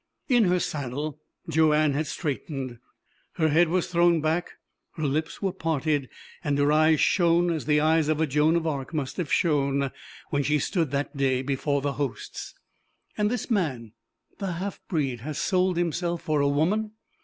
[0.27, 2.79] In her saddle Joanne had straightened.
[3.33, 4.53] Her head was thrown back,
[4.95, 6.09] her lips were parted,
[6.43, 9.91] and her eyes shone as the eyes of a Joan of Arc must have shone
[10.31, 12.55] when she stood that day before the Hosts.
[13.15, 13.91] "And this man,
[14.39, 16.93] the half breed, has sold himself for a woman?"